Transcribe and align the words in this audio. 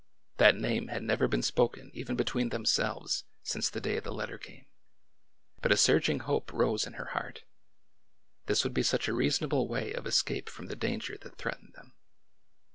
That 0.37 0.55
name 0.55 0.87
had 0.87 1.03
never 1.03 1.27
been 1.27 1.43
spoken 1.43 1.91
even 1.93 2.15
between 2.15 2.49
themselves 2.49 3.23
since 3.43 3.69
the 3.69 3.79
day 3.79 3.99
the 3.99 4.11
letter 4.11 4.39
came. 4.39 4.65
But 5.61 5.71
a 5.71 5.77
surging 5.77 6.21
hope 6.21 6.51
rose 6.51 6.87
in 6.87 6.93
her 6.93 7.09
heart. 7.13 7.43
This 8.47 8.63
would 8.63 8.73
be 8.73 8.81
such 8.81 9.07
a 9.07 9.13
reasonable 9.13 9.67
way 9.67 9.93
of 9.93 10.07
escape 10.07 10.49
from 10.49 10.65
the 10.65 10.75
danger 10.75 11.19
that 11.21 11.37
threatened 11.37 11.73
them. 11.75 11.93